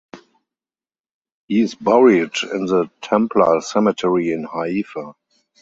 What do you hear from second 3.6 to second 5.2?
cemetery in Haifa.